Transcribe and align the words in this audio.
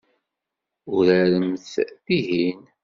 Uraremt 0.95 1.67
dihin. 2.07 2.61